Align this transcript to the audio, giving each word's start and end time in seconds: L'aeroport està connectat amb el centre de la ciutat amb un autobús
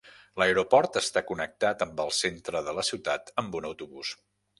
L'aeroport 0.41 0.95
està 1.01 1.21
connectat 1.31 1.85
amb 1.87 2.01
el 2.05 2.13
centre 2.21 2.63
de 2.71 2.73
la 2.79 2.87
ciutat 2.89 3.31
amb 3.43 3.59
un 3.61 3.69
autobús 3.71 4.15